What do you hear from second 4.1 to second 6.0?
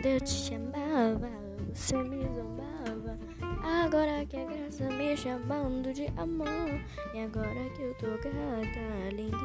que a graça me chamando